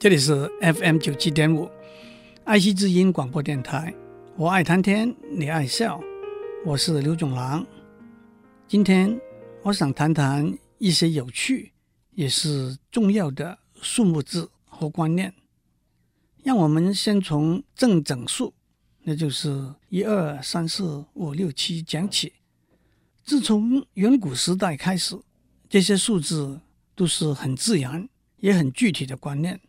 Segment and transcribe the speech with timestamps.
[0.00, 1.70] 这里是 FM 九七点五，
[2.44, 3.94] 爱惜之音广播电台。
[4.34, 6.00] 我爱谈天，你爱笑，
[6.64, 7.66] 我是刘总郎。
[8.66, 9.20] 今天
[9.62, 11.72] 我想谈谈一些有趣
[12.12, 15.34] 也是重要的数目字和观念。
[16.42, 18.54] 让我们先从正整数，
[19.02, 22.32] 那就是一二三四五六七讲起。
[23.22, 25.20] 自从远古时代开始，
[25.68, 26.58] 这些数字
[26.94, 29.60] 都是很自然也很具体的观念。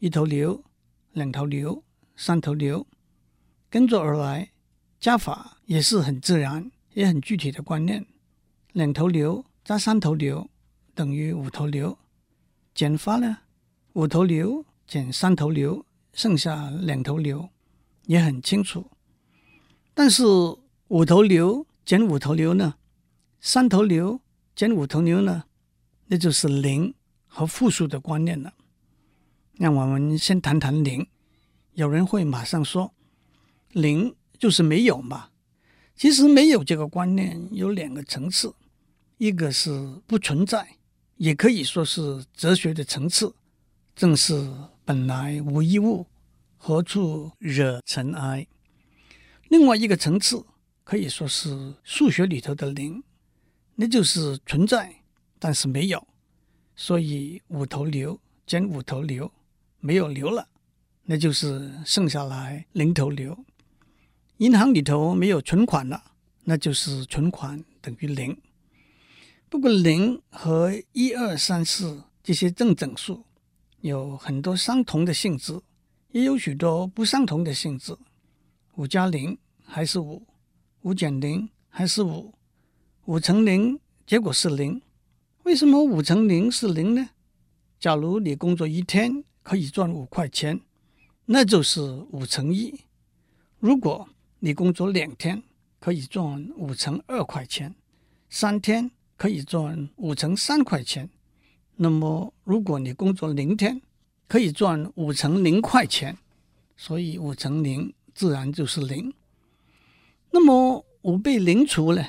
[0.00, 0.62] 一头牛，
[1.12, 1.82] 两头牛，
[2.14, 2.86] 三头牛，
[3.68, 4.52] 跟着而来，
[5.00, 8.06] 加法也是很自然，也很具体的观念。
[8.72, 10.48] 两头牛加三头牛
[10.94, 11.98] 等于五头牛，
[12.74, 13.38] 减法呢？
[13.94, 17.48] 五头牛减三头牛，剩下两头牛，
[18.06, 18.88] 也很清楚。
[19.94, 20.22] 但是
[20.86, 22.76] 五头牛减五头牛呢？
[23.40, 24.20] 三头牛
[24.54, 25.42] 减五头牛呢？
[26.06, 26.94] 那就是零
[27.26, 28.54] 和负数的观念了。
[29.58, 31.06] 让我们先谈谈零。
[31.74, 32.94] 有人会马上说，
[33.72, 35.30] 零就是没有嘛？
[35.96, 38.54] 其实没有这个观念有两个层次，
[39.16, 40.76] 一个是不存在，
[41.16, 43.34] 也可以说是哲学的层次，
[43.96, 44.48] 正是
[44.84, 46.06] 本来无一物，
[46.56, 48.46] 何处惹尘埃。
[49.48, 50.46] 另外一个层次
[50.84, 53.02] 可以说是数学里头的零，
[53.74, 55.02] 那就是存在，
[55.40, 56.06] 但是没有，
[56.76, 59.28] 所以五头牛减五头牛。
[59.80, 60.48] 没有牛了，
[61.04, 63.44] 那就是剩下来零头牛。
[64.38, 66.12] 银行里头没有存款了，
[66.44, 68.36] 那就是存款等于零。
[69.48, 73.24] 不过零和一二三四这些正整数
[73.80, 75.60] 有很多相同的性质，
[76.12, 77.96] 也有许多不相同的性质。
[78.76, 80.26] 五加零还是五，
[80.82, 82.34] 五减零还是五，
[83.06, 84.80] 五乘零结果是零。
[85.44, 87.08] 为什么五乘零是零呢？
[87.80, 90.60] 假如你工作一天，可以赚五块钱，
[91.24, 91.80] 那就是
[92.10, 92.78] 五乘一。
[93.58, 94.06] 如果
[94.40, 95.42] 你工作两天，
[95.80, 97.70] 可以赚五乘二块钱；
[98.28, 101.08] 三天可以赚五乘三块钱。
[101.76, 103.80] 那么，如果你工作零天，
[104.26, 106.18] 可以赚五乘零块钱。
[106.76, 109.14] 所以五乘零自然就是零。
[110.30, 112.04] 那么五被零除呢？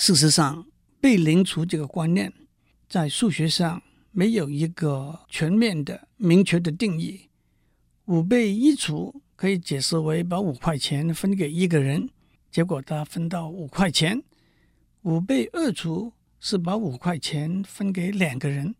[0.00, 0.66] 事实上，
[1.00, 2.32] 被零除这个观念
[2.88, 3.80] 在数学上。
[4.18, 7.28] 没有一个全面的、明确的定义。
[8.06, 12.08] 五倍一除可以解释为把五块钱分给一个人，
[12.50, 14.22] 结果他分到五块钱；
[15.02, 18.74] 五倍二除是把五块钱分给两个人，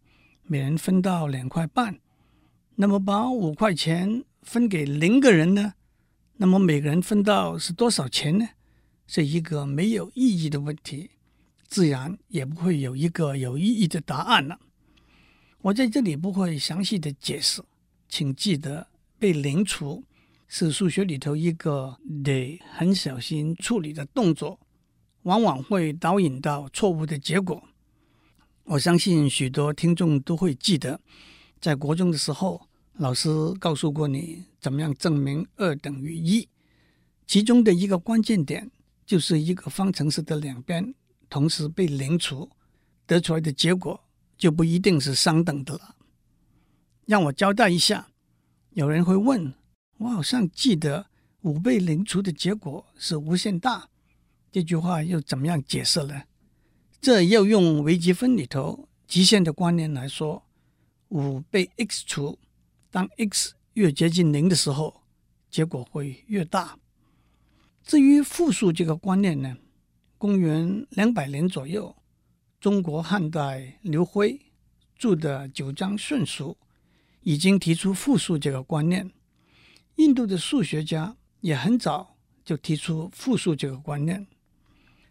[0.44, 2.00] 每人分到两块半。
[2.76, 5.74] 那么把五块钱分给零个人呢？
[6.38, 8.48] 那么每个人分到是多少钱呢？
[9.06, 11.10] 是一个没有意义的问题，
[11.68, 14.58] 自然也不会有一个有意义的答案了。
[15.66, 17.60] 我在这里不会详细的解释，
[18.08, 18.86] 请记得
[19.18, 20.04] 被零除
[20.46, 24.60] 是数学里头一个得很小心处理的动作，
[25.22, 27.60] 往往会导引到错误的结果。
[28.62, 31.00] 我相信许多听众都会记得，
[31.60, 33.28] 在国中的时候，老师
[33.58, 36.48] 告诉过你怎么样证明二等于一，
[37.26, 38.70] 其中的一个关键点
[39.04, 40.94] 就是一个方程式的两边
[41.28, 42.48] 同时被零除，
[43.04, 44.00] 得出来的结果。
[44.36, 45.96] 就不一定是相等的了。
[47.06, 48.08] 让我交代一下，
[48.70, 49.54] 有人会问，
[49.98, 51.06] 我好像记得
[51.42, 53.88] 五倍零除的结果是无限大，
[54.50, 56.22] 这句话又怎么样解释呢？
[57.00, 60.42] 这要用微积分里头极限的观念来说，
[61.08, 62.38] 五倍 x 除，
[62.90, 65.02] 当 x 越接近零的时候，
[65.48, 66.76] 结果会越大。
[67.84, 69.56] 至于负数这个观念呢，
[70.18, 71.94] 公元两百年左右。
[72.58, 74.40] 中国汉代刘辉
[74.96, 76.56] 著的《九章顺叔》
[77.22, 79.10] 已经提出负数这个观念。
[79.96, 84.26] 印度的数学家也很早就提出负数这个观念。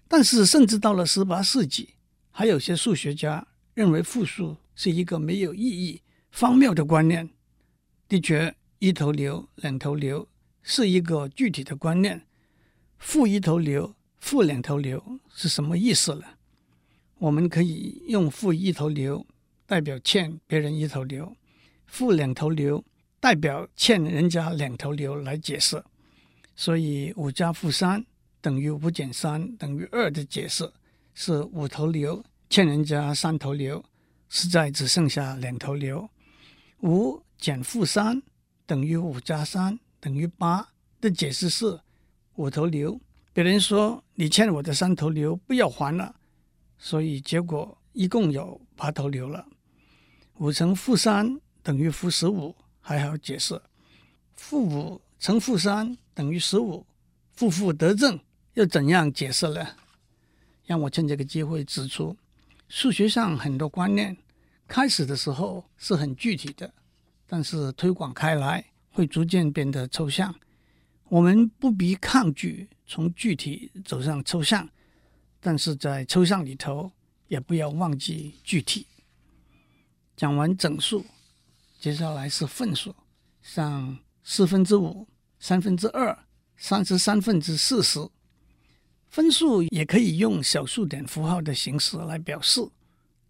[0.07, 1.95] 但是，甚至到了十八世纪，
[2.31, 7.29] 还有些数学家认为负数是一个没有意义、荒谬的观念。
[8.07, 10.27] 的确，一头牛、两头牛
[10.61, 12.25] 是一个具体的观念。
[12.97, 16.25] 负一头牛、负两头牛是什么意思呢？
[17.17, 19.25] 我们可以用负一头牛
[19.65, 21.35] 代表欠别人一头牛，
[21.87, 22.83] 负两头牛
[23.19, 25.83] 代表欠人家两头牛来解释。
[26.55, 28.05] 所以五加负三
[28.41, 30.71] 等于五减三等于二的解释
[31.13, 33.83] 是五头牛欠人家三头牛，
[34.29, 36.09] 实在只剩下两头牛。
[36.81, 38.21] 五减负三
[38.65, 40.67] 等于五加三等于八
[41.01, 41.79] 的解释是
[42.35, 42.99] 五头牛，
[43.33, 46.15] 别人说你欠我的三头牛不要还了。
[46.77, 49.45] 所以结果一共有八头牛了。
[50.35, 53.61] 五乘负三等于负十五，还好解释。
[54.35, 56.85] 负五乘负三等于十五，
[57.31, 58.19] 负负得正，
[58.53, 59.65] 又怎样解释呢？
[60.65, 62.17] 让我趁这个机会指出，
[62.67, 64.17] 数学上很多观念
[64.67, 66.73] 开始的时候是很具体的，
[67.27, 70.33] 但是推广开来会逐渐变得抽象。
[71.07, 74.67] 我们不必抗拒从具体走向抽象，
[75.45, 76.91] 但是在抽象里头
[77.27, 78.87] 也不要忘记具体。
[80.17, 81.05] 讲完整数，
[81.79, 82.95] 接下来是分数，
[83.43, 85.07] 像四分之五、
[85.39, 86.17] 三分之二、
[86.57, 88.09] 三十三分之四十。
[89.07, 92.67] 分数也可以用小数点符号的形式来表示，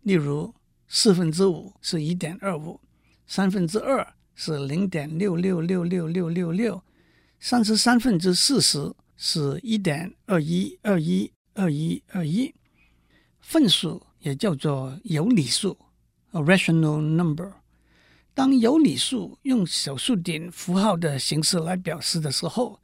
[0.03, 0.55] 例如
[0.87, 2.79] 四分之五是一点二五，
[3.27, 6.81] 三分之二是零点六六六六六六六，
[7.41, 12.53] 三十三分之四十是一点二一二一二一二一。
[13.41, 15.75] 分数也叫做有理数
[16.31, 17.51] ，a rational number。
[18.33, 22.79] 当有理数用小数点符号的形式来表示的时候，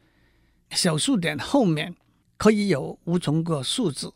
[0.72, 1.96] 小数点后面。
[2.38, 4.12] 可以有无穷个数字，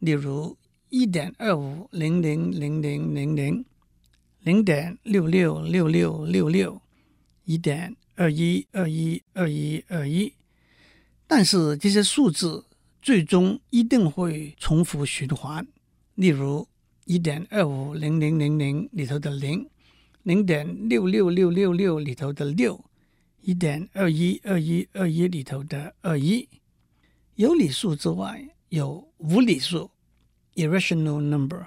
[0.00, 0.56] 例如
[0.88, 3.64] 一点二五零零零零零零、
[4.40, 6.82] 零点六六六六六六、
[7.44, 10.34] 一点二一二一二一二一。
[11.28, 12.64] 但是这些数字
[13.02, 15.66] 最终一定会重复循环，
[16.14, 16.68] 例如
[17.04, 19.68] 一点二五零零零零里头的零、
[20.22, 22.84] 零点六六六六六里头的六、
[23.40, 26.48] 一点二一二一二一里头的二一。
[27.34, 29.90] 有理数之外，有无理数
[30.54, 31.66] （irrational number）。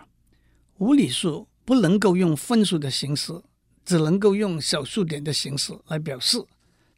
[0.78, 3.34] 无理数不能够用分数的形式，
[3.84, 6.42] 只能够用小数点的形式来表示。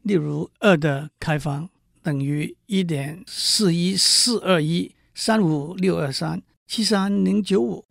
[0.03, 1.69] 例如，二的开方
[2.07, 7.83] 等于一点四一四二一三五六二三七三零九五。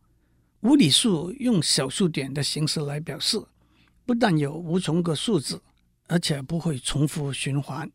[0.60, 3.38] 无理数用小数点的形式来表示，
[4.06, 5.60] 不但有无穷个数字，
[6.06, 7.92] 而且不会重复循环。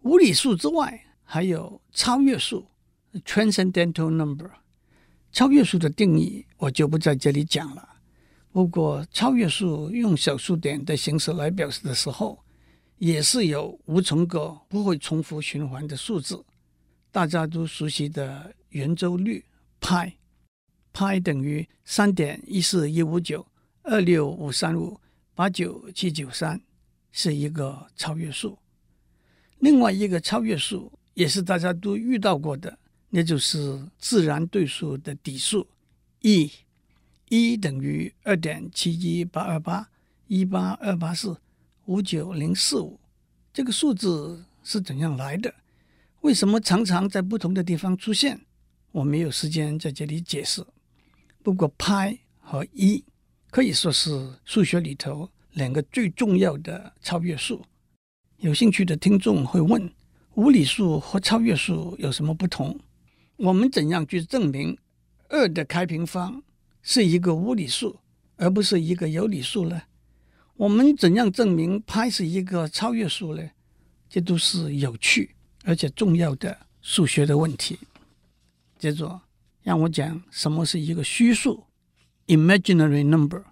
[0.00, 2.66] 无理数之外，还有超越数
[3.26, 4.50] （transcendental number）。
[5.30, 7.86] 超越数的定义我就不在这里讲了。
[8.50, 12.42] 不过，超越数用小数点的形式来表示的时候，
[12.98, 16.44] 也是有无穷个不会重复循环的数字。
[17.10, 19.44] 大家都熟悉的圆周率
[19.80, 20.16] 派，
[20.92, 23.46] 派等于三点一四一五九
[23.82, 25.00] 二六五三五
[25.34, 26.60] 八九七九三，
[27.12, 28.58] 是一个超越数。
[29.58, 30.92] 另外一个超越数。
[31.14, 32.76] 也是大家都遇到过的，
[33.10, 35.64] 那就是自然对数的底数
[36.22, 39.88] ，e，e 等于二点七一八二八
[40.26, 41.40] 一八二八四
[41.86, 42.98] 五九零四五。
[43.52, 45.54] 这个数字是怎样来的？
[46.22, 48.40] 为什么常常在不同的地方出现？
[48.92, 50.64] 我没有时间在这里解释。
[51.42, 53.04] 不过派和一
[53.50, 57.62] 可以说是数学里头两个最重要的超越数。
[58.38, 59.92] 有兴趣的听众会问。
[60.36, 62.76] 无理数和超越数有什么不同？
[63.36, 64.76] 我们怎样去证明
[65.28, 66.42] 二的开平方
[66.82, 68.00] 是一个无理数，
[68.34, 69.80] 而不是一个有理数呢？
[70.56, 73.50] 我们怎样证明派是一个超越数呢？
[74.08, 75.34] 这都是有趣
[75.64, 77.78] 而且重要的数学的问题。
[78.78, 79.20] 接着，
[79.62, 81.64] 让我讲什么是一个虚数
[82.26, 83.42] （imaginary number）。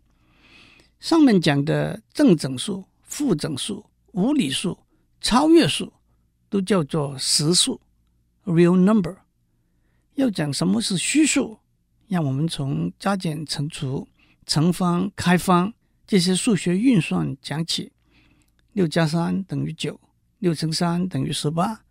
[1.00, 4.79] 上面讲的正整数、负整数、无理数、
[5.21, 5.93] 超越数。
[6.53, 7.81] 都叫做实数
[8.45, 9.17] （real number）。
[10.17, 11.59] 要讲什么是虚数，
[12.09, 14.07] 让我们从加减乘除、
[14.45, 15.73] 乘方、开方
[16.07, 17.93] 这些数学运算讲起。
[18.73, 20.01] 六加三等于九，
[20.39, 21.85] 六乘三等于十八，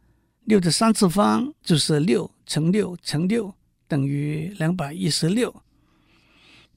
[0.45, 3.53] 六的三次方就是六乘六乘六
[3.87, 5.63] 等于两百一十六。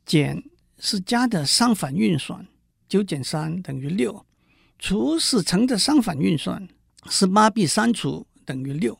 [0.04, 0.44] 减
[0.78, 2.46] 是加的相反运算，
[2.86, 4.26] 九减三等于六。
[4.78, 6.68] 除是乘的相反运算。
[7.10, 8.98] 十八比三除等于六，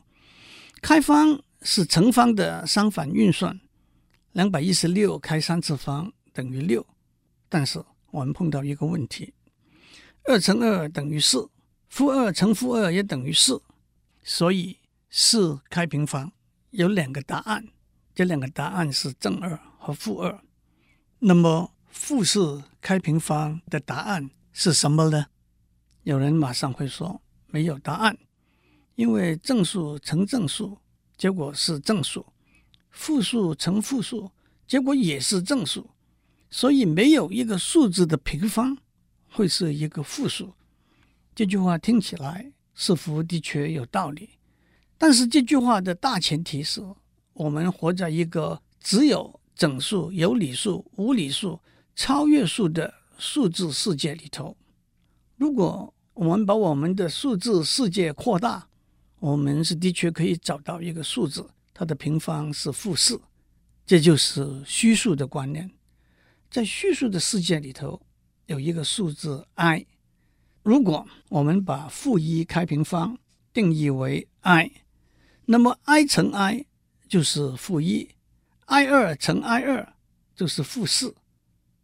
[0.79, 3.59] 开方是乘方的相反运算，
[4.33, 6.85] 两百一十六开三次方等于六。
[7.49, 7.83] 但是
[8.15, 9.33] 我们碰到一个问题，
[10.23, 11.49] 二乘二等于四，
[11.89, 13.61] 负二乘负二也等于四，
[14.23, 14.79] 所以
[15.09, 16.31] 四开平方
[16.69, 17.67] 有两个答案，
[18.13, 20.41] 这两个答案是正二和负二。
[21.19, 25.25] 那么负四开平方的答案是什么呢？
[26.03, 27.21] 有人马上会说。
[27.47, 28.17] 没有答案，
[28.95, 30.77] 因为正数乘正数，
[31.15, 32.21] 结果是正数；
[32.91, 34.29] 负数乘负数，
[34.67, 35.89] 结果也是正数。
[36.55, 38.77] 所以没有一个数字的平方
[39.29, 40.53] 会是一个负数。
[41.35, 44.29] 这句话听起来似乎的确有道理，
[44.97, 46.81] 但是这句话的大前提是
[47.33, 51.59] 我们活在一个只有整数、有理数、无理数、
[51.93, 54.55] 超越数的数字世界里头。
[55.35, 58.65] 如果我们把我们的数字世界扩大，
[59.19, 63.19] 我们是的确可以找到一个数字，它的平方是负四，
[63.85, 65.69] 这就是虚数的观念。
[66.55, 68.01] 在虚数的世界里头，
[68.45, 69.85] 有一个数字 i。
[70.63, 73.17] 如果我们把负一开平方
[73.51, 74.71] 定义为 i，
[75.47, 76.65] 那么 i 乘 i
[77.09, 78.09] 就是负一
[78.67, 79.95] ，i 二乘 i 二
[80.33, 81.13] 就是负四，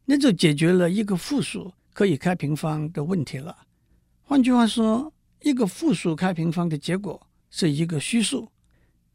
[0.05, 3.67] 那就解决了一个负数可以开平方的问题了。
[4.21, 5.11] 换句话说，
[5.41, 8.49] 一个负数开平方的结果是一个虚数。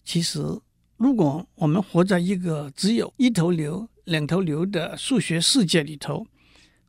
[0.05, 0.61] 其实，
[0.97, 6.27] 如果我们活在一个只有一头牛、两头牛的数学世界里头，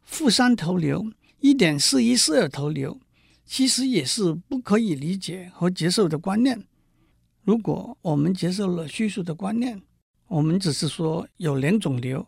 [0.02, 1.12] 负三头牛、
[1.42, 3.00] 一点四一四二头牛，
[3.46, 6.64] 其实也是不可以理解和接受的观念。
[7.44, 9.82] 如果我们接受了虚数的观念，
[10.28, 12.26] 我们只是说有两种牛：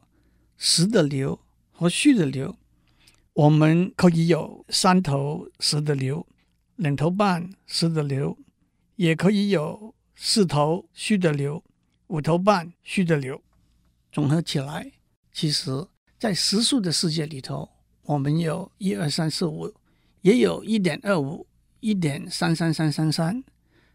[0.57, 1.39] 实的牛
[1.71, 2.55] 和虚的牛。
[3.33, 6.27] 我们可以有三头实的牛，
[6.75, 8.37] 两头半实的牛，
[8.97, 11.63] 也可以有四头虚的牛，
[12.07, 13.41] 五头半虚的牛。
[14.11, 14.91] 总合起来，
[15.31, 15.87] 其实，
[16.19, 17.69] 在实数的世界里头，
[18.01, 19.73] 我们有一二三四五，
[20.21, 21.47] 也有一点二五、
[21.79, 23.41] 一点三三三三三。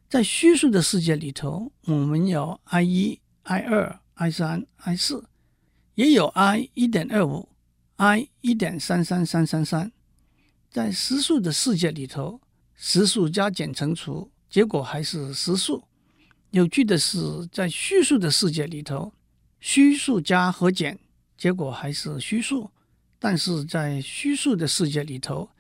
[0.08, 5.26] 在虚数的世界里头，我们有 i 一、i 二、i 三、i 四，
[5.94, 7.50] 也有 i 一点二五。
[7.96, 9.92] i 一点三三三三三，
[10.70, 12.40] 在实数的世界里头，
[12.74, 15.84] 实数加减乘除，结果还是实数。
[16.54, 17.18] 有趣的是，
[17.50, 19.12] 在虚数的世界里头，
[19.58, 20.96] 虚数加和减，
[21.36, 22.70] 结果还是虚数。
[23.18, 25.50] 但是在虚数的世界里头，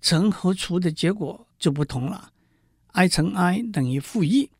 [0.00, 2.32] 乘和除的结果就不同了。
[2.88, 4.50] i 乘 i 等于负一，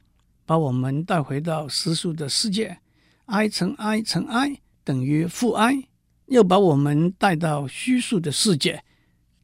[0.47, 2.79] 把我们带回到实数的世界
[3.27, 5.89] ；i 乘 i 乘 i 等于负 i。
[6.27, 8.85] 又把我们带到虚数的世界，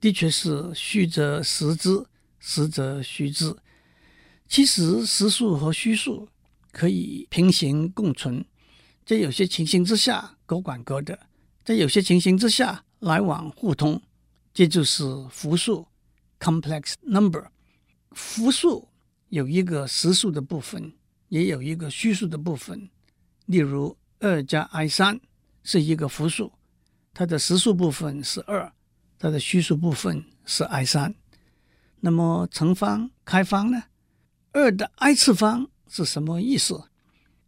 [0.00, 2.06] 的确是虚则实之，
[2.38, 3.56] 实则虚之。
[4.48, 6.28] 其实实数和虚数
[6.76, 8.44] 可以平行共存，
[9.06, 11.18] 在有些情形之下各管各的，
[11.64, 14.02] 在有些情形之下来往互通，
[14.52, 15.86] 这就是复数
[16.38, 17.46] （complex number）。
[18.10, 18.88] 复数
[19.30, 20.92] 有一个实数的部分，
[21.30, 22.90] 也有一个虚数的部分。
[23.46, 25.18] 例如，二加 i 三
[25.64, 26.52] 是一个复数。
[27.14, 28.70] 它的实数部分是二，
[29.18, 31.14] 它的虚数部分是 i 三。
[32.00, 33.84] 那么乘方开方呢？
[34.52, 36.82] 二的 i 次方是什么意思？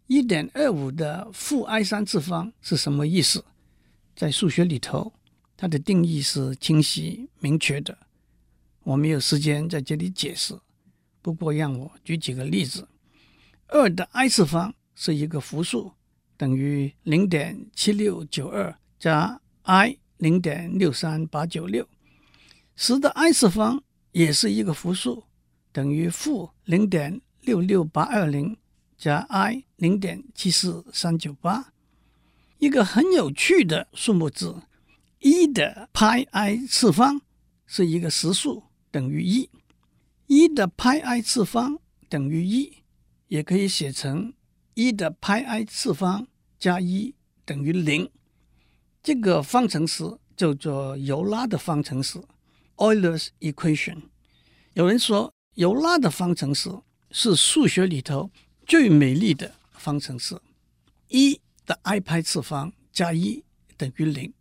[0.07, 3.45] 一点二五的负 i 三次方是什么意思？
[4.17, 5.13] 在数学里头，
[5.57, 7.97] 它的定义是清晰明确的。
[8.85, 10.59] 我没有时间在这里解释，
[11.21, 12.89] 不过让我举几个例子。
[13.67, 15.93] 二的 i 次方是一个复数，
[16.37, 19.41] 等于零点七六九二加。
[19.71, 21.87] i 零点六三八九六，
[22.75, 25.25] 十的 i 次方也是一个复数，
[25.73, 28.59] 等于负零点六六八二零
[28.99, 31.73] 加 i 零点七四三九八。
[32.59, 34.55] 一个很有趣的数目字，
[35.21, 37.23] 一的派 i 次方
[37.65, 39.49] 是一个实数，等于一。
[40.27, 41.79] 一的派 i 次方
[42.11, 42.83] 等于一，
[43.29, 44.35] 也可以写成
[44.75, 46.27] 一的派 i 次方
[46.59, 47.15] 加一
[47.47, 48.11] 等于零。
[49.03, 50.05] 这个方程式
[50.37, 52.21] 叫做尤拉的方程式
[52.77, 54.03] （Euler's equation）。
[54.75, 56.69] 有人说，尤拉的方程式
[57.11, 58.31] 是数学里头
[58.67, 60.39] 最美丽的方程式。
[61.09, 63.43] 一的 i 派次方加一
[63.77, 64.33] 等于零。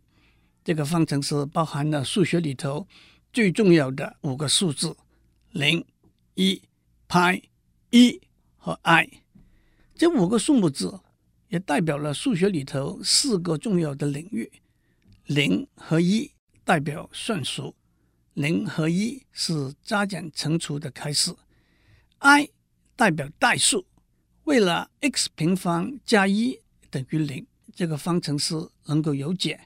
[0.64, 2.86] 这个方程式包含了数学里头
[3.32, 4.96] 最重要的五个数字：
[5.52, 5.84] 零、
[6.34, 6.62] 一、
[7.06, 7.42] 派、
[7.90, 8.20] 一
[8.56, 9.08] 和 i。
[9.94, 11.00] 这五个数目字。
[11.48, 14.52] 也代表了数学里头四个重要的领域：
[15.24, 16.30] 零和一
[16.62, 17.74] 代表算术，
[18.34, 21.34] 零和一是加减乘除的开始
[22.18, 22.50] ；i
[22.98, 23.86] 代表代数，
[24.42, 26.58] 为了 x 平方加一
[26.90, 29.60] 等于零，这个方程式能够有解，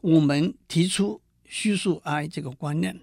[0.00, 2.98] 我们提出虚数 i 这个观念。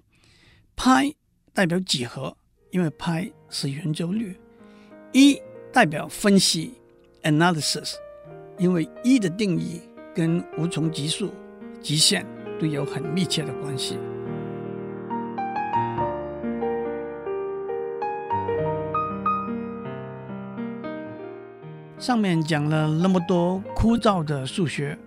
[0.76, 1.14] 派
[1.54, 2.36] 代表几何，
[2.72, 4.34] 因为派是圆周率；
[5.14, 5.40] 一
[5.72, 6.74] 代表分析
[7.22, 7.94] （analysis）。
[8.58, 9.80] 因为一的定义
[10.16, 11.32] 跟无穷级数、
[11.80, 12.26] 极限
[12.60, 14.00] 都有很密切的关系。
[22.00, 24.98] 上面讲了那么多枯燥的数学，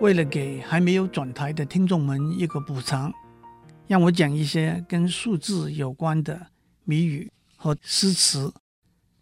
[0.00, 3.12] 为了给还没有转台的听众们一个补偿，
[3.86, 6.48] 让我讲一些跟数字有关的
[6.82, 8.52] 谜语和诗词。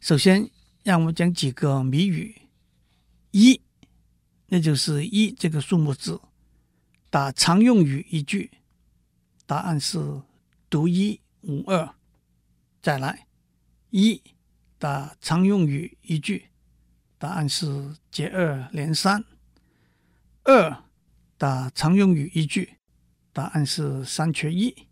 [0.01, 0.49] 首先，
[0.83, 2.35] 让我讲几个谜语。
[3.33, 3.61] 一，
[4.47, 6.19] 那就是一这个数目字，
[7.11, 8.51] 打常用语一句，
[9.45, 10.23] 答案是
[10.71, 11.95] 独一无二。
[12.81, 13.27] 再来，
[13.91, 14.23] 一
[14.79, 16.47] 打常用语一句，
[17.19, 19.25] 答案是接二连三。
[20.45, 20.85] 二
[21.37, 22.79] 的常用语一句，
[23.33, 24.87] 答案是三缺一。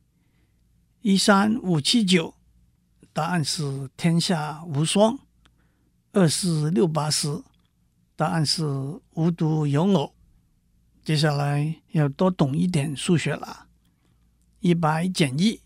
[1.01, 2.35] 一三五七九，
[3.13, 5.19] 答案是天下无双。
[6.13, 7.45] 二四六八十，
[8.17, 8.65] 答案是
[9.13, 10.15] 无独有偶。
[11.05, 13.69] 接下来要多懂一点数学了。
[14.59, 15.61] 一百减一，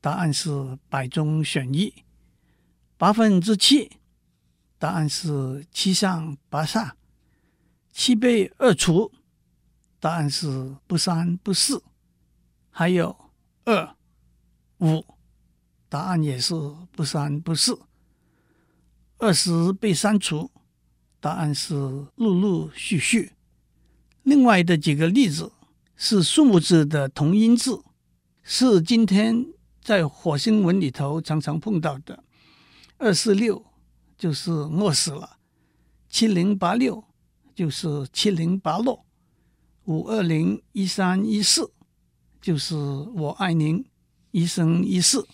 [0.00, 1.94] 答案是百中选一。
[2.96, 3.98] 八分之七，
[4.78, 6.96] 答案是七上八下。
[7.92, 9.10] 七被二除，
[9.98, 11.82] 答案是不三不四。
[12.70, 13.16] 还有
[13.64, 13.96] 二
[14.80, 15.02] 五，
[15.88, 16.54] 答案也是
[16.92, 17.80] 不三不四。
[19.16, 20.50] 二十被删除，
[21.20, 21.74] 答案是
[22.16, 23.32] 陆陆续续。
[24.24, 25.50] 另外的几个例子
[25.96, 27.82] 是数目字的同音字，
[28.42, 29.46] 是今天
[29.80, 32.22] 在火星文里头常常碰到的。
[32.98, 33.64] 二四六
[34.16, 35.38] 就是饿死了，
[36.08, 37.04] 七零八六
[37.54, 39.04] 就是七零八落，
[39.84, 41.72] 五二零一三一四
[42.40, 43.84] 就是我爱您
[44.30, 45.24] 一生一世。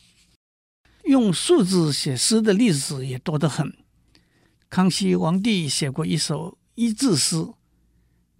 [1.04, 3.76] 用数字写诗的例子也多得很。
[4.70, 7.52] 康熙皇帝写过一首一字诗。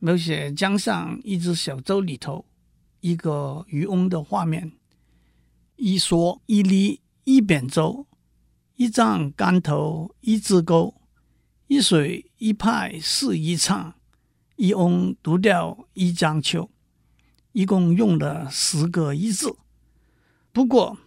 [0.04, 2.44] 描写江上一只小舟里头
[2.99, 4.72] 一个渔翁的画面，
[5.76, 8.08] 一蓑一笠一扁舟，
[8.83, 10.93] 一丈竿头一支钩，
[11.69, 13.95] 一水一派是一唱，
[14.57, 16.69] 一翁独钓一江秋。
[17.53, 19.55] 一共用了十个一字。
[20.53, 20.99] 不过，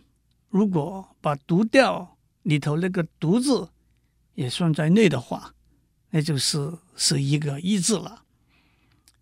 [0.47, 3.67] 如果把独钓里头那个独字
[4.35, 5.53] 也算在内的话，
[6.11, 8.23] 那就是十一个一字了。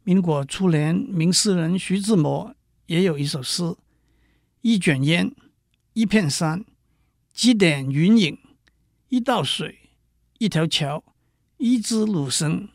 [0.04, 2.54] 民国初年，名诗人徐志摩
[2.86, 3.76] 也有一首诗
[4.62, 5.34] ：“一卷烟，
[5.94, 6.64] 一片山，
[7.34, 8.38] 几点云影，
[9.14, 9.92] 一道水，
[10.40, 11.04] 一条桥，
[11.58, 12.70] 一枝芦笙，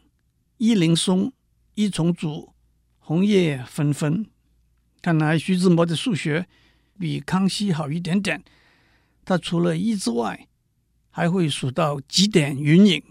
[0.58, 1.32] 一林松，
[1.74, 2.54] 一丛竹，
[3.00, 4.24] 红叶纷纷。”
[5.02, 6.46] 看来徐志摩的数学
[6.96, 8.44] 比康熙好一点点。
[9.24, 10.46] 他除了一之外，
[11.10, 13.02] 还会数到几点云影，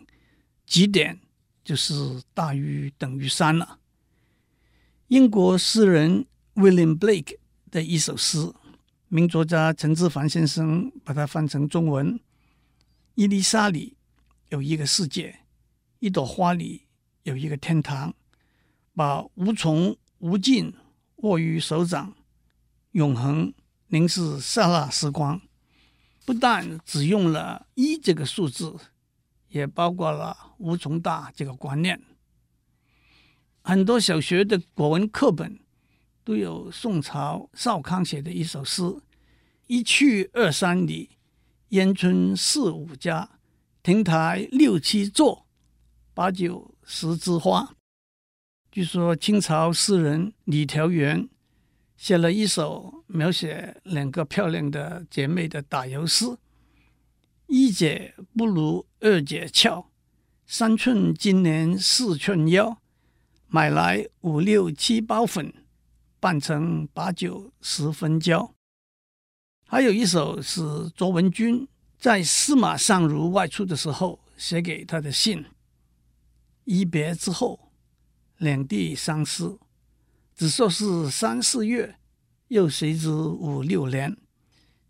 [0.66, 1.20] 几点
[1.66, 3.80] 就是大于等于三了。
[5.10, 7.36] 英国诗人 William Blake
[7.70, 8.54] 的一首诗，
[9.10, 12.18] 名作家陈志凡先生把它翻成中文：
[13.18, 13.98] 一粒沙里
[14.50, 15.40] 有一个世界，
[15.98, 16.84] 一朵花里
[17.24, 18.14] 有一个天堂，
[18.94, 20.72] 把无穷无尽
[21.16, 22.14] 握于手掌，
[22.92, 23.52] 永恒
[23.88, 25.42] 凝视刹那时光。
[26.26, 28.76] 不但只用了一这个数字，
[29.48, 32.00] 也包括了无穷大这个观念。
[33.64, 35.60] 很多小学的国文课本
[36.24, 38.84] 都有宋朝邵康写的一首诗
[39.66, 41.17] ：“一去二三里，
[41.70, 43.40] 烟村四五家，
[43.84, 45.46] 亭台六七座，
[46.14, 47.76] 八九十枝花。”
[48.72, 51.28] 据说清朝诗人李调元
[51.96, 56.38] 写了一首描写两个漂亮的姐妹的打油诗
[57.48, 59.90] ：“一姐不如二姐俏，
[60.46, 62.82] 三寸金莲四寸腰。”
[63.50, 65.54] 买来五六七包粉，
[66.20, 68.54] 拌成八九十分胶。
[69.70, 70.62] 还有一首是
[70.96, 71.68] 卓文君
[72.00, 75.44] 在司马相如外出的时候写给他的信。
[76.64, 77.74] 一别之后，
[78.38, 79.60] 两地相思，
[80.34, 81.98] 只说是三四月，
[82.48, 84.16] 又谁知五六年。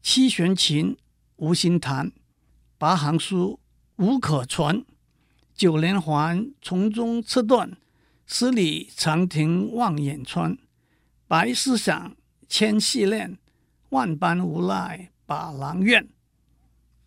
[0.03, 0.95] 七弦琴
[1.37, 2.11] 无心弹，
[2.77, 3.59] 八行书
[3.95, 4.85] 无可传。
[5.55, 7.75] 九连环从中切断。
[8.27, 10.55] 十里长亭望眼穿，
[11.27, 12.15] 白丝响，
[12.47, 13.39] 牵细链，
[13.89, 16.07] 万般无奈把郎怨。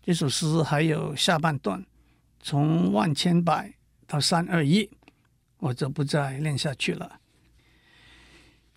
[0.01, 1.85] 这首诗还有下半段，
[2.39, 3.73] 从万千百
[4.07, 4.89] 到三二一，
[5.59, 7.19] 我就不再念下去了。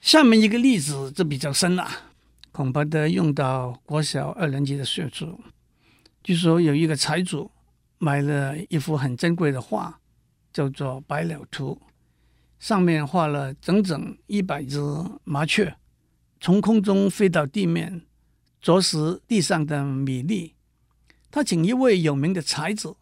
[0.00, 1.88] 下面一个例子就比较深了，
[2.52, 5.40] 恐怕得用到国小二年级的学处。
[6.22, 7.50] 据说有一个财主
[7.98, 9.98] 买了一幅很珍贵的画，
[10.52, 11.80] 叫做《百鸟图》。
[12.58, 14.78] 上面画了整整一百只
[15.24, 15.74] 麻雀，
[16.44, 18.02] 从空中飞到地面，
[18.60, 20.52] 啄食地上的米粒。
[21.30, 22.96] 他请一位有名的才子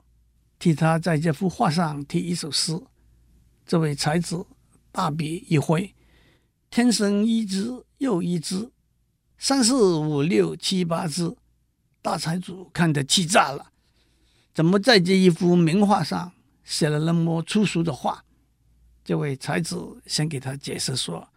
[0.61, 2.81] 替他在这幅画上题一首诗。
[3.67, 4.47] 这位才子
[4.93, 5.93] 大笔一挥，
[6.71, 8.71] 天生一只又一只，
[9.37, 11.37] 三四五六七八只。
[12.01, 13.73] 大财主看得气炸了，
[14.55, 16.31] 怎么在这一幅名画上
[16.63, 18.25] 写了那么粗俗的话？
[19.03, 21.29] 这位才子先给他解释说：“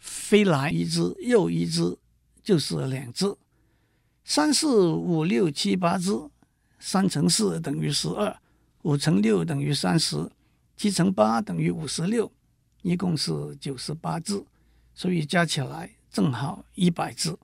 [0.00, 1.96] 飞来一只又一只，
[2.42, 3.36] 就是两只；
[4.24, 6.10] 三四五六七八只，
[6.78, 8.36] 三乘四等于十二，
[8.82, 10.28] 五乘六等于三十，
[10.76, 12.32] 七乘八等于五十六，
[12.82, 14.42] 一共是九十八只，
[14.94, 17.36] 所以加起来正好一百只。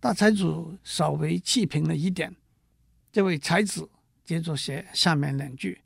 [0.00, 2.34] 大财主稍微气平了一点，
[3.10, 3.90] 这位才子
[4.24, 5.82] 接着写下面两句：“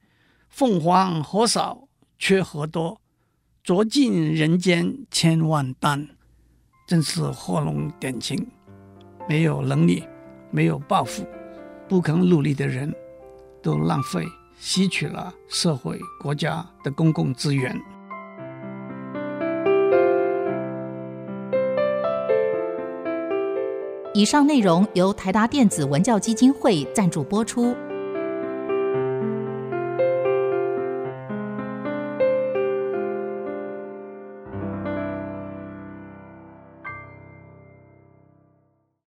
[0.51, 3.01] 凤凰何少，缺何多，
[3.65, 6.09] 酌尽人间千万担。”
[6.89, 8.47] 真是画龙点睛。
[9.29, 10.03] 没有能力、
[10.51, 11.25] 没有抱负、
[11.89, 12.93] 不肯努力的人，
[13.63, 14.27] 都浪费、
[14.59, 17.81] 吸取了社会、国家的公共资源。
[24.13, 27.77] 以上内容由台达电子文教基金会赞助播出。